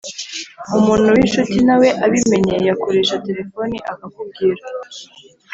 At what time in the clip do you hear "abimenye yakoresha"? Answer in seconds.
2.05-3.21